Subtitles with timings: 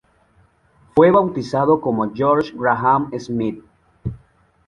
[0.95, 3.63] Fue bautizado como George Graham Smith.